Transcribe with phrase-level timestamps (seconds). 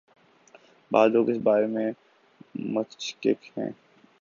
[0.91, 1.91] بعض لوگ اس بارے میں
[2.73, 3.71] متشکک ہیں۔